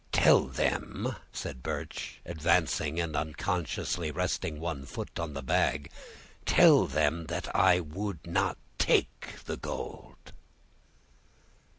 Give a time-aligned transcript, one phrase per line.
[0.11, 5.91] "Tell them," said Birch, advancing and unconsciously resting one foot on the bag,
[6.43, 10.31] "tell them that I would not take the gold!"